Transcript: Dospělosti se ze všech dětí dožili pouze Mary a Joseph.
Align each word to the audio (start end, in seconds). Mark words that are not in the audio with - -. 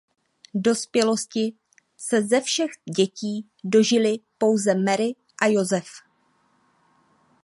Dospělosti 0.53 1.53
se 1.97 2.21
ze 2.27 2.41
všech 2.41 2.69
dětí 2.95 3.47
dožili 3.63 4.19
pouze 4.37 4.75
Mary 4.75 5.15
a 5.43 5.47
Joseph. 5.47 5.89